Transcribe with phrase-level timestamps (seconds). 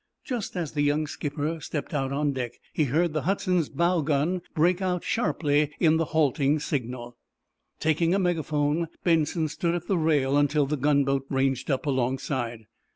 [0.23, 4.41] Just as the young skipper stepped out on deck he heard the "Hudson's" bow gun
[4.55, 7.17] break out sharply in the halting signal.
[7.79, 12.65] Taking a megaphone, Benson stood at the rail until the gunboat ranged up alongside.